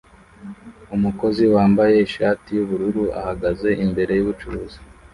[0.95, 4.79] Umukozi wambaye ishati yubururu ahagaze imbere yubucuruzi